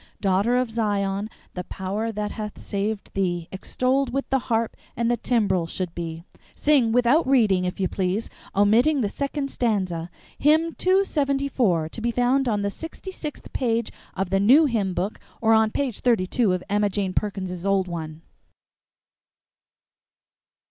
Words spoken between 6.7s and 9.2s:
without reading, if you please, omitting the